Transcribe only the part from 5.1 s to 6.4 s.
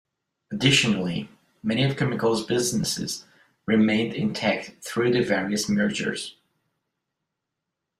the various mergers.